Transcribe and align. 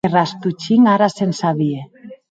E 0.07 0.09
Rastopchin 0.17 0.83
ara 0.93 1.07
se’n 1.17 1.31
sabie. 1.41 1.81